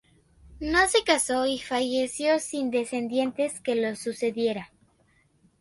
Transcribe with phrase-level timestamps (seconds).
[0.59, 4.65] No se casó y falleció sin descendientes que lo sucedieran.